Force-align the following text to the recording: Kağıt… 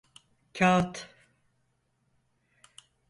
Kağıt… 0.53 1.07